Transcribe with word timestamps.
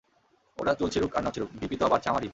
ওরা 0.57 0.73
চুল 0.73 0.89
ছিড়ুক 0.89 1.11
আর 1.15 1.23
না 1.23 1.31
ছিড়ুক, 1.31 1.49
বিপি 1.59 1.75
তো 1.77 1.85
বাড়ছে 1.87 2.09
আমারই। 2.09 2.29